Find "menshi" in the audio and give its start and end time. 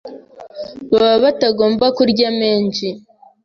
2.39-2.87